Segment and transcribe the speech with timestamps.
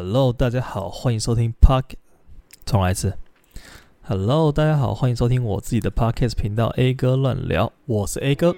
[0.00, 1.96] Hello，大家好，欢迎收听 Park。
[2.64, 3.18] 重来一次。
[4.02, 8.54] Hello，大家好，欢迎收听我自己的 Podcast 频道 A 哥乱聊，我是 A 哥。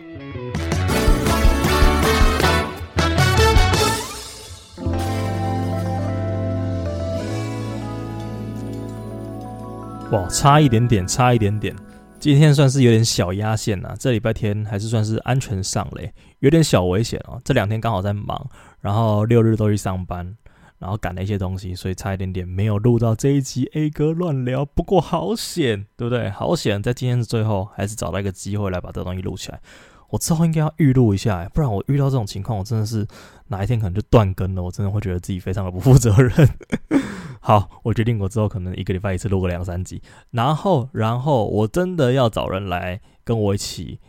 [10.10, 11.74] 哇，差一点点，差一点点。
[12.18, 17.40] 今天算是有点小压线啊，这礼拜天还是算是安全上嘞，有点小危险哦。
[17.42, 18.46] 这两天刚好在忙，
[18.82, 20.36] 然后六日都去上班。
[20.80, 24.64] 然后赶了一些东西，所以差一点点没有录到这一集 A 哥乱聊。
[24.64, 26.30] 不过好险，对不对？
[26.30, 29.60] 好险，在今天的最后还是找到一个机会来把这个东西录起来。
[30.08, 33.06] 我之后应该要预录一下，不然我遇到这种情况，我真的是
[33.48, 34.62] 哪一天可能就断更了。
[34.62, 36.48] 我真的会觉得自己非常的不负责任。
[37.40, 44.00] 好，我决定我之后可能一个礼拜一次录个两三集，然后，然后我真的要找人来跟我一起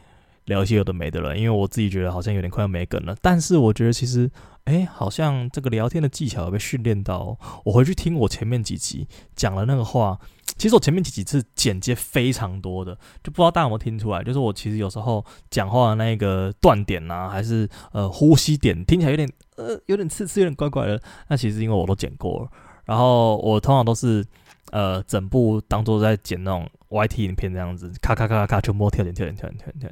[0.45, 3.15] 聊一些有的没的了，因为我自己觉得好像有点快要没梗了。
[3.21, 4.29] 但是我觉得其实。
[4.65, 7.35] 哎，好像这个聊天的技巧有被训练到。
[7.65, 10.19] 我回去听我前面几集讲了那个话，
[10.55, 12.93] 其实我前面几集是剪接非常多的，
[13.23, 14.23] 就不知道大家有没有听出来。
[14.23, 21.01] 就是我其实有时候讲话的那个断点呐，还是呃呼吸点，听起来有点呃有点刺刺，有点怪怪的。
[21.27, 22.49] 那其实因为我都剪过了，
[22.85, 24.23] 然后我通常都是
[24.71, 29.89] 呃整部当做在剪那种 YT 影片这样子，咔咔咔咔咔全部跳点跳点跳点跳点跳。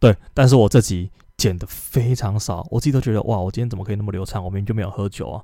[0.00, 1.10] 对，但是我这集。
[1.40, 4.44] 剪的非常少，我自己都觉得哇，我今天怎么可以那么流畅？
[4.44, 5.42] 我明明就没有喝酒啊。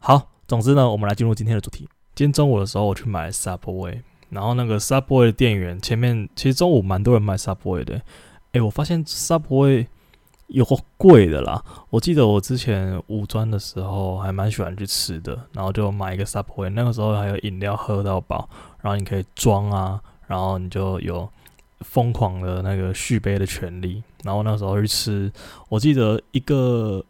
[0.00, 1.88] 好，总之呢，我们来进入今天的主题。
[2.16, 8.02] 今天中午的时候，我去买 Subway，然后那个 Subway 的店员前面，其实中午蛮多人买 Subway 的。
[8.54, 9.86] 诶，我发现 Subway
[10.48, 11.64] 有贵的啦。
[11.90, 18.50] 我记得我之前五专的时候还蛮喜欢去吃的，然后就买一个 Subway，那个时候还有饮料喝到饱，
[18.82, 21.30] 然后你可以装啊，然后你就有。
[21.80, 25.32] 疯狂的那个续杯的权利，然后那时候去吃，
[25.68, 27.04] 我记得一个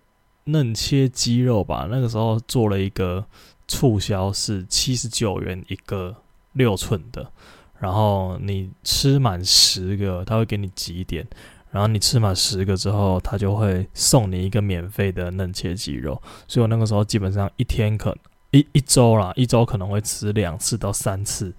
[0.44, 3.24] 嫩切鸡肉吧，那个时候做了一个
[3.66, 6.14] 促销，是七十九元一个
[6.52, 7.30] 六寸的，
[7.78, 11.26] 然后你吃满十个，他会给你集点，
[11.70, 18.16] 然后你吃满十个之后，他就会送你一个免费的嫩切鸡肉，所以我那个时候基本上一天可
[18.50, 21.54] 一一周啦，一周可能会吃两次到三次。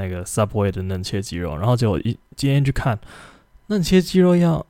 [0.00, 2.98] 那个 Subway 的嫩切鸡肉，然后结果一今天去看，
[3.66, 4.64] 嫩切鸡肉要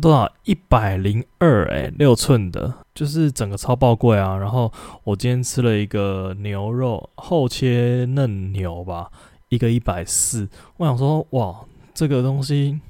[0.00, 0.32] 多少？
[0.44, 4.36] 一百零二哎，六寸的，就是整个超爆贵啊！
[4.36, 4.72] 然后
[5.04, 9.10] 我今天吃了一个牛肉厚切嫩牛吧，
[9.50, 10.48] 一个一百四。
[10.78, 11.60] 我想说，哇，
[11.92, 12.80] 这个东西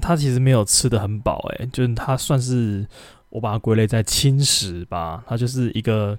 [0.00, 2.86] 它其实没有吃得很饱哎，就是它算是
[3.30, 6.18] 我把它归类在轻食吧，它就是一个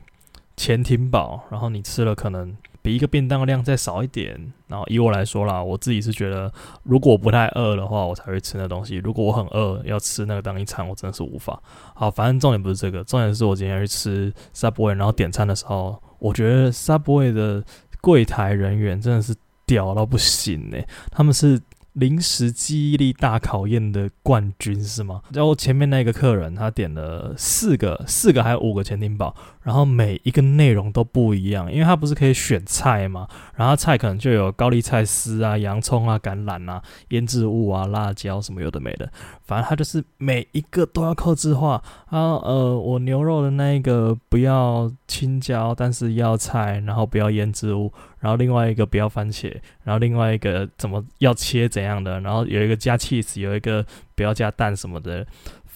[0.55, 2.55] 潜艇饱，然后你吃了可能。
[2.81, 6.51] 比一个便当的量再少一点，然后以我来说啦，我自己是觉得，
[6.83, 8.95] 如果不太饿的话，我才会吃那东西。
[8.97, 11.61] 如果我很饿，要吃那个当一餐，我真的是无法。
[11.93, 17.63] 好，反正重点不是这个，重点是我今天去吃 Subway，然后点餐的时候，我觉得 Subway 的
[18.01, 21.61] 柜台人员真的是屌到不行欸，他们是。
[21.95, 25.21] 临时记忆力大考验的冠军是吗？
[25.33, 33.27] 然后前面那个客人他点了四个，四个还有五个潜艇堡，然后每一个内容都不一样，因为它不是可以选菜吗？
[33.55, 39.11] 然后菜可能就有高丽菜丝啊、洋葱啊、橄榄啊、腌制物啊、辣椒什么有的没的，
[39.45, 41.81] 反正它就是每一个都要扣制化。
[42.09, 47.91] 然后呃，我牛肉的那一个不要青椒，但是要菜，然后不要腌制物。
[48.19, 49.51] 然后另外一个不要番茄，
[49.83, 53.83] 然后另外一个怎么要切怎样的，然后有一个加 cheese，有一个
[54.13, 55.25] 不要加蛋什么的，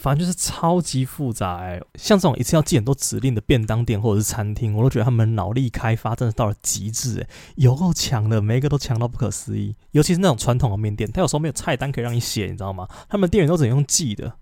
[0.06, 1.84] 反正就是超级复杂欸。
[1.96, 9.76] 像这种一次要记很多指令的便当店或者是餐厅，我都觉得他们脑力开发真的到了极致欸，有够强的，每一个都强到不可思议。
[9.94, 12.88] 尤其是那种传统的面店，他有时候没有菜单可以让你写，你知道吗？
[13.10, 14.34] 他们店员都只能用记的。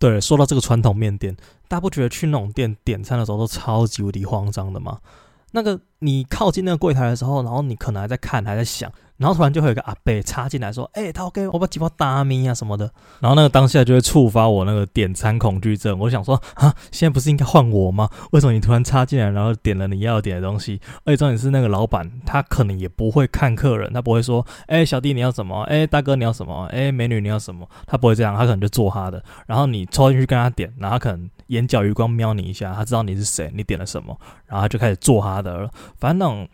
[0.00, 1.36] 对，说到这个传统面店，
[1.68, 4.98] 大家不觉得去那种店点餐的时候都超级无敌慌张的吗？
[5.52, 8.90] 那个你靠近那个柜台的时候，然后你可能还在看，还在想。
[9.18, 12.90] 然后突然就会有一个阿伯插进来说：“哎、他 OK，我把几包大米啊什么的。”
[13.20, 15.96] 然后那个当下就会触发我那个点餐恐惧症。
[15.96, 18.08] 我想说啊，现在不是应该换我吗？
[18.32, 20.80] 为什么你突然插进来，然后点了你要点的东西？
[21.04, 25.62] 而且重点是那个老板，他可能也不会看客人，他不会说：“哎、小弟你要什么？
[25.64, 26.66] 哎、大哥你要什么？
[26.72, 29.22] 哎、美女你要什么？”他不会这样，他可能就做他的。
[29.46, 35.70] 然后你抽进去跟他点，然后他可能眼角余光瞄你一下，他知道你是谁，你点了什么，然后他就开始做他的了。
[35.96, 36.48] 反正那种。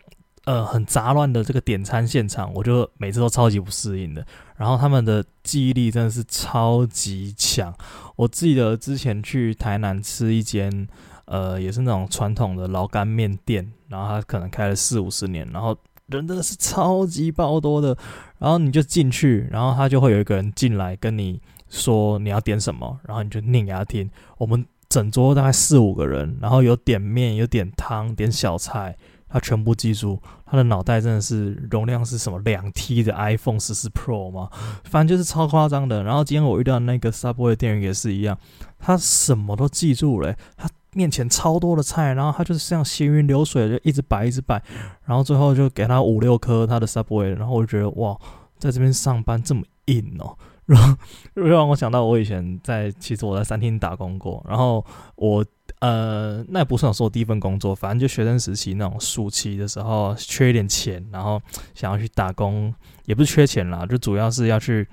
[0.45, 4.25] 呃，很杂乱的这个点餐现场，我就每次都超级不适应的。
[4.55, 7.71] 然后他们的记忆力真的是超级强。
[8.15, 10.87] 我记得之前去台南吃一间，
[11.25, 17.95] 呃，也是那种传统的老干面店，然后他可能开了四五十年，然后人真的是超级爆多的。
[18.39, 24.09] 然后你就进去，然后他就会有一个人进来跟你说你要点什么，然后你就念给他听。
[24.39, 28.97] 我们整桌大概四五个人，然后有点面，有点汤，点小菜，
[29.29, 30.19] 他全部记住。
[30.47, 34.49] 他的脑袋真的是容量是什么两 T 的 iPhone 十四 Pro 吗？
[34.85, 36.01] 反正就是超夸张的。
[36.01, 38.35] 然后今天我遇到那个 Subway 店员也是一样，
[38.79, 40.35] 他什么都记住了。
[40.57, 44.59] 他面前超多的菜，然后他就是像行云流水，就一直摆一直摆，
[45.05, 47.35] 然后最后就给他五六颗他的 Subway。
[47.35, 48.17] 然后我就觉得哇，
[48.57, 50.35] 在这边上班这么硬哦。
[50.77, 50.95] 后
[51.35, 54.85] 又让我想到我以前在，其实我在餐厅打工过，然后
[55.15, 55.45] 我。
[55.81, 61.41] 呃，那也不算我说第一份工作，反正就学生时期那种暑期的时候，缺一点钱，然后
[61.73, 62.73] 想要去打工，
[63.05, 64.85] 也不是缺钱啦，就主要是要去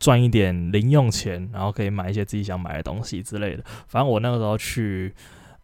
[0.00, 3.62] 赚一点零用钱，然后可以买一些自己想买的东西之类的。
[3.86, 5.14] 反正我那个时候去，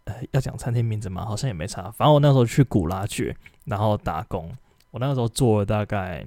[0.05, 1.91] 呃，要讲餐厅名字嘛，好像也没差。
[1.91, 3.35] 反正我那时候去古拉爵，
[3.65, 4.49] 然后打工，
[4.93, 6.25] 我那个时候做了大概，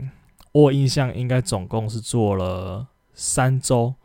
[0.51, 3.96] 我印象应该总共是做了三周。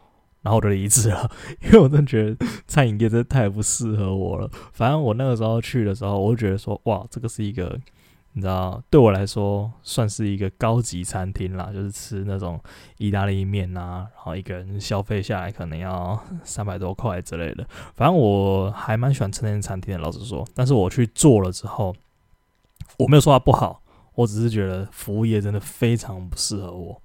[0.43, 1.29] 然后我就离职了，
[1.61, 4.49] 因为我真的觉得餐饮业真的太不适合我了。
[4.73, 7.77] 反正我那个时候去的时候，我就觉得说，哇，这个是一个，
[8.35, 12.61] 你知道，对我来说算是一个高级餐厅啦，就是吃那种
[12.99, 17.67] 意大利面啊，然后一个人消费下来可能要三百多块之类的。
[17.97, 20.47] 反正我还蛮喜欢吃那间餐厅的，老实说。
[20.55, 21.93] 但是我去做了之后，
[22.99, 23.83] 我没有说它不好，
[24.15, 27.03] 我只是觉得服务业真的非常不适合我。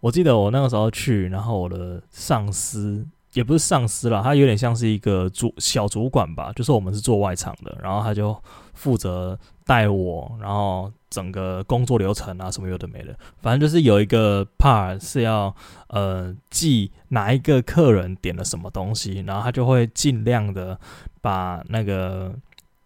[0.00, 8.36] 我记得我那个时候去，然后我的上司也不是上司啦，他有点像是一个主小主管吧，就是我们是做外场的，然后他就
[8.74, 15.54] 负责带我，然后整个工作流程啊什么有的没的，反正就是有一个 part 是要
[15.88, 20.78] 呃记哪一个客人点了什么东西，然后他就会尽量的
[21.20, 22.34] 把那个。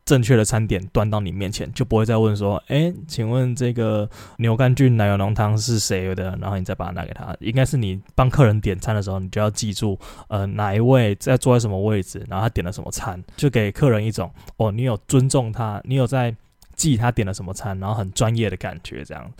[0.04, 7.34] 正确的餐点端到你面前，就不会再问说：“哎，请问这个牛肝菌奶油浓汤是谁的？”然后你再把它拿给他。
[7.40, 9.98] 应该是你帮客人点餐的时候，你就要记住，
[10.28, 16.34] 呃，哪一位在坐在什么位置，然后他点了什么餐，就给客人一种哦，你有尊重他，你有在
[16.76, 19.32] 记他点了什么餐，然后很专业的感觉，这样。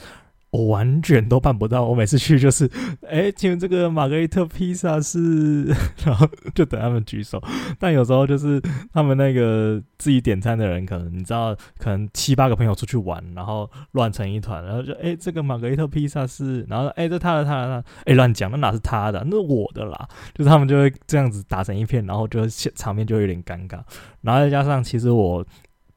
[0.55, 2.71] 我完全都办不到，我每次去就是，
[3.09, 5.65] 哎、请问这个玛格丽特披萨是，
[6.07, 7.43] 然后就等他们举手。
[7.77, 8.63] 但有时候就是
[8.93, 20.09] 他们那个自己点餐的人，可能你知道，可能七八个朋友出去玩，然后乱成一团，然后就哎、这个玛格丽特披萨是，然后哎、这他的他的他，哎，乱讲，那哪是他的，那是我的啦。
[20.35, 22.47] 就是他们就会这样子打成一片，然后就
[22.77, 23.81] 场面就有点尴尬。
[24.21, 25.45] 然后再加上，其实我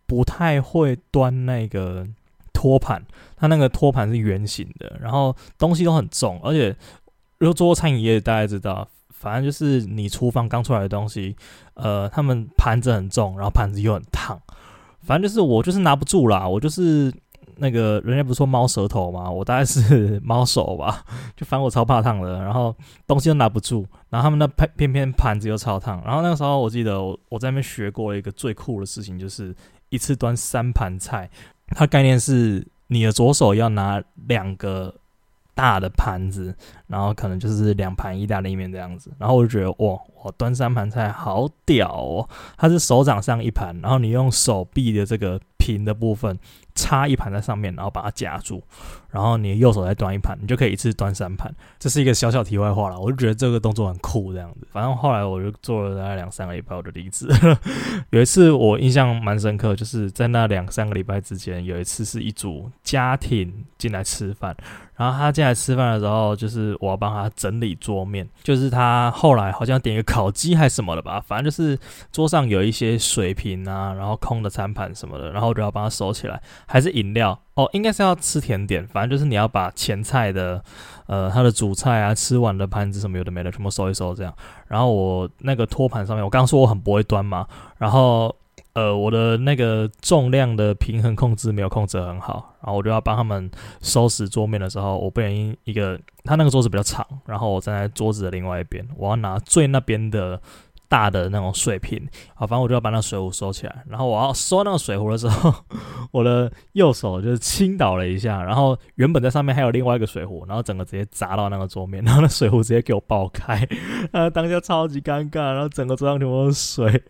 [0.07, 2.07] 不太会端那个。
[2.68, 3.02] 托盘，
[3.36, 6.75] 它那个托盘是圆形的，然后东西都很重，而且
[7.40, 11.36] 如果做过餐饮业，大家知道，反正就是你厨房刚出来的东西，
[11.75, 14.40] 呃，他们盘子很重，然后盘子又很烫，
[15.02, 17.14] 反正就是我就是拿不住啦，我就是
[17.58, 19.30] 那个人家不是说猫舌头吗？
[19.30, 21.04] 我大概是猫手吧，
[21.36, 22.75] 就反正我超怕烫的，然后
[23.08, 29.56] 东西都拿不住，然后他们那偏偏偏盘子又超烫，然后那个时候我记得我我在那边学过一个最酷的事情，就是
[29.90, 31.30] 一次端三盘菜。
[31.69, 34.94] 它概念是你的左手要拿两个
[35.54, 36.56] 大的盘子，
[36.88, 42.30] 然后可能就是两盘意大利面这样子，然后我就觉得哇，我端三盘菜好屌哦！
[42.58, 46.38] 它是手掌上一盘，然后你用手臂的这个平的部分。
[46.88, 48.63] 插一盘在上面，然后把它夹住，
[49.12, 51.54] 然后你右手再端一盘，你就可以一次端三盘。
[51.78, 54.66] 这是一个小小题外话了，我就觉得这个动作很酷，这样子。
[54.72, 57.28] 反正后来我就做了大概两三个礼拜，我就离职。
[58.12, 64.56] 有一次我印象蛮深刻，就是在那两三个礼拜之间，有一次是一组家庭进来吃饭。
[64.95, 71.78] 然后他进来吃饭的时候，就是我要帮他整理桌面，就是他后来好像点一个烤鸡还是什么的吧，反正就是
[72.11, 76.42] 桌上有一些水瓶啊，然后空的餐盘什么的，然后我就要帮他收起来，
[76.78, 80.64] 还是饮料哦，应该是要吃甜点，反正就是你要把前菜的，
[81.07, 84.34] 呃，它的主菜啊，吃完的盘子什么有的没的全部收一收这样，
[84.68, 88.36] 然后我那个托盘上面，我刚刚说我很不会端嘛，然后。
[88.74, 93.50] 呃，我的那个重量的平衡控制没有控制很好，然后我就要帮他们
[93.81, 100.40] 收拾桌面的时候，我不小心一个，他那个桌子比较长，然后我站在桌子的另外一边，我要拿最那边的
[100.87, 105.53] 大的那种水瓶，好，反正我就要把那水壶收起来，然后我要收那个水壶的时候，
[106.11, 113.67] 我的右手就是倾倒了一下，然后原本在上面还有另外一个水壶，然后整个直接砸到那个桌面，然后那水壶直接给我爆开，
[114.11, 117.03] 啊，当下超级尴尬，然后整个桌上全部都是水。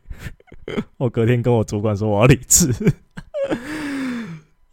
[0.97, 2.73] 我隔天跟我主管说我要离职，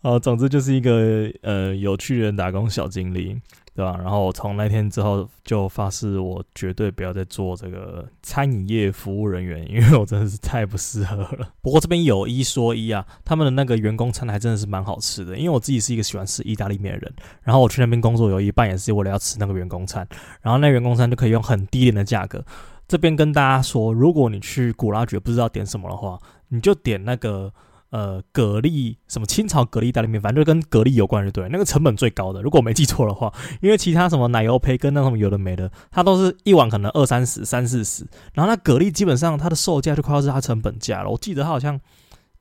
[0.02, 3.40] 好，总之就是一个呃有趣的打工小经历，
[3.74, 3.98] 对吧？
[3.98, 11.48] 然后从那天之后就发誓，我绝对不要再做这个餐饮业服务人员，因为我真的是太不适合了。
[11.60, 17.12] 不过这边有一说一啊，他们的那个员工餐还真的是蛮好吃的，因为我自己是一个喜欢吃意大利面的人，
[17.42, 20.06] 然后我去那边工作有一半也是为了要吃那个员工餐，
[20.40, 22.44] 然后那员工餐就可以用很低廉的价格。
[22.86, 27.52] 这边跟大家说，如果你去古拉爵不知道点什么的话，你就点那个。
[27.94, 31.48] 呃，蛤蜊什么清朝蛤蜊意大利面，反正就跟蛤蜊有关，就对。
[31.48, 41.08] 那个成本最高的，如果我没记错的话，因为其他什么奶油培根那种有的没的，它都是一碗可能二三十、三四十，然后那蛤蜊基本上它的售价就快要是它成本价了。
[41.08, 41.80] 我记得它好像。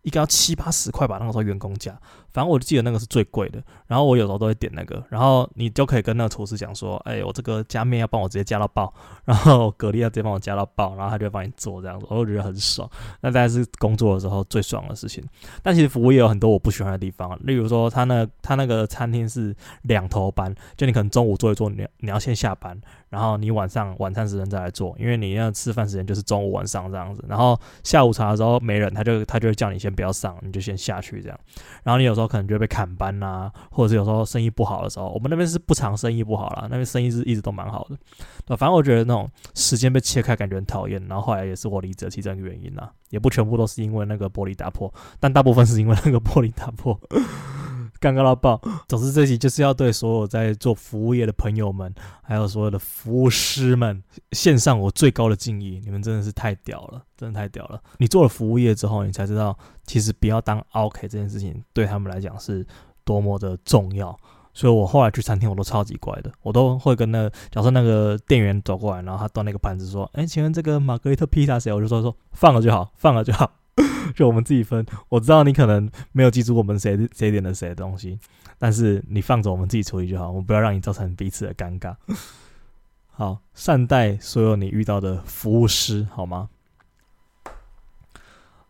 [0.02, 1.98] 一个要七八十块吧，那个时候员工价，
[2.34, 3.62] 反正我就记得那个是最贵的。
[3.88, 12.90] 然后我有时候都会点那个，然后你就可以跟那个厨师讲说，哎，我这个加面要帮我直接加到爆， 然后蛤蜊要直接帮我加到爆，然后他就帮你做这样子，我就觉得很爽。
[13.22, 15.24] 那大概是工作的时候最爽的事情。
[15.62, 22.80] 但其实服务业有很多我不喜欢的地方，例如说他那他那个餐厅是两头班，就你可能中午做一做，你你要先下班。
[23.10, 27.24] 然后你晚上晚餐时间再来做，因为你要吃饭时间就是中午晚上这样子。
[27.30, 31.40] 然后下午茶的时候没人，他就他就会叫你先不要上，你就先下去这样。
[31.84, 37.98] 然后你有时候可能就会被砍班呐、啊，或者是有时候生意不好的时候，我们那边是不常生意不好啦，那边生意是一直都蛮好的。
[38.46, 41.04] 对，反正我觉得那种时间被切开感觉很讨厌。
[41.08, 47.00] 然后后来也是我离职其中一个原因啦，也不全部都是因为那个玻璃打破，但大部分是因为那个玻璃打破。
[48.04, 48.60] 尴尬到爆！
[48.86, 55.82] 总之，这期就是要对所有在做服务业的朋友们，还有所有的服务师们，献上我最高的敬意。
[55.86, 57.82] 你们真的是太屌了，真的太屌了！
[58.00, 62.66] 你做了服务业之后，你才知道，其实不要当 OK 这件事情对他们来讲是
[63.06, 64.14] 多么的重要。
[64.54, 73.50] 所以我后来去餐厅，我都超级乖的，我都会跟那个，假设那个店员走过来，然后他端那个盘子说：“哎，请问这个玛格丽特披萨谁？”我就说：“说放了就好，放了就好。”
[74.16, 78.20] 就我们自己分，我知道你可能没有记住我们谁谁点的谁的东西，
[78.60, 81.96] 但是你放着我们自己处理就好，我们不要让你造成彼此的尴尬。
[83.10, 86.50] 好，善待所有你遇到的服务师，好吗？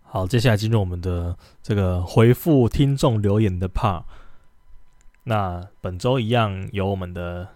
[0.04, 4.04] 好，接下来进入我们的这个回复听众留言的 part。
[5.24, 7.50] 那本周一样有我们的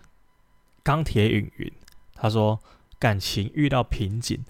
[0.84, 1.72] 钢铁云云，
[2.16, 2.60] 他说
[3.00, 4.44] 感情遇到瓶颈。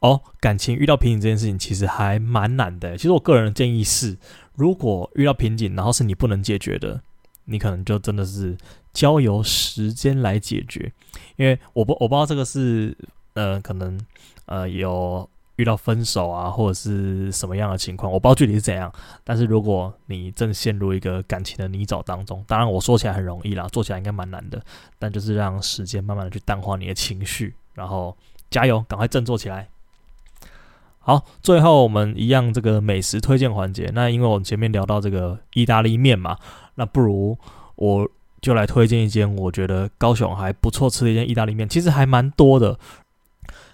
[0.00, 2.96] 哦，感情遇到瓶颈这件事情其实还蛮难的。
[2.96, 4.16] 其实我个人的建议是，
[4.54, 7.00] 如果遇到瓶颈，然后是你不能解决的，
[7.46, 8.56] 你可能就真的是
[8.92, 10.92] 交由时间来解决。
[11.36, 12.96] 因为我不我不知道这个是
[13.34, 14.00] 呃可能
[14.46, 18.92] 呃有遇到分手啊，或者是什么样的情况，我不知道具体是怎样。
[19.24, 24.62] 但是如果你正陷入一个感情的泥沼当中，当然我说起来很容易啦，做起来应该蛮难的。
[24.96, 28.16] 但就是让时间慢慢的去淡化你的情绪，然后
[28.48, 29.68] 加油，赶快振作起来。
[31.08, 33.90] 好，最后我们一样这个美食推荐环节。
[33.94, 36.36] 那因为我们前面聊到这个意大利面嘛，
[36.74, 37.38] 那不如
[37.76, 38.06] 我
[38.42, 42.78] 就来推荐一间我觉得高雄还不错吃的一间意大利面，其实还蛮多的。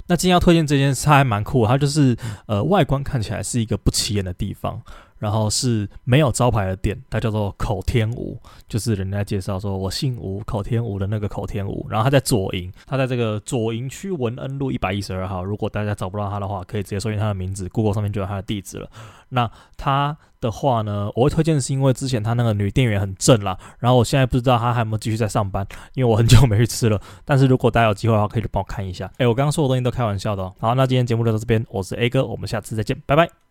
[0.06, 4.80] 那今天要推荐这间，它还蛮酷，它就是呃外观看起来是一个不起眼的地方。
[5.24, 8.38] 然后是没有招牌的店，它叫做口天吴，
[8.68, 11.86] 就是人家介绍说我姓吴，口天吴的那个口天吴。
[11.88, 15.42] 然后他在左营，他在这个左营区文恩路一百一十二号。
[15.42, 18.90] 如果大家找不到他的话，可以直接搜寻他的名字，Google 上面就有他的地址了。
[19.30, 23.58] 那他的话呢，我会推荐是因为之前他那个女店员很正啦。
[23.78, 27.00] 然后我现在不知道他还有没有继续在上班，因为我很久没去吃了。
[27.24, 29.10] 但是如果大家有机会的话，可以帮我看一下。
[29.16, 30.52] 诶，我刚刚说的东西都开玩笑的哦。
[30.58, 33.43] 好，那今天节目就到这边，我是 A 哥，我们下次再见，拜拜。